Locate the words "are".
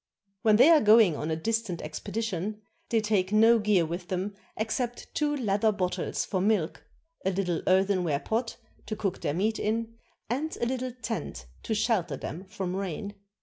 0.69-0.81